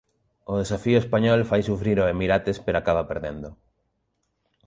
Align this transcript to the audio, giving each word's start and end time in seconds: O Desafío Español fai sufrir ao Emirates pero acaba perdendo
O 0.51 0.53
Desafío 0.61 0.97
Español 1.03 1.39
fai 1.49 1.61
sufrir 1.63 1.97
ao 1.99 2.09
Emirates 2.15 2.57
pero 2.65 2.77
acaba 2.79 3.07
perdendo 3.11 3.49